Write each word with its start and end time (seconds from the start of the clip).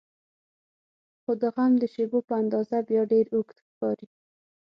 خو 1.21 1.31
د 1.41 1.43
غم 1.55 1.71
د 1.79 1.83
شیبو 1.93 2.19
په 2.29 2.33
اندازه 2.41 2.77
بیا 2.87 3.01
ډېر 3.11 3.25
اوږد 3.33 3.57
ښکاري. 3.67 4.07